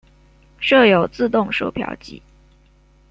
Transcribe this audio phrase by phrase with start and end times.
[0.57, 2.23] 设有自动售票机。